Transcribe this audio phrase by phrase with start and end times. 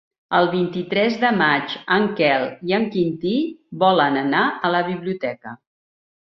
[0.35, 3.35] El vint-i-tres de maig en Quel i en Quintí
[3.85, 5.55] volen anar a la biblioteca.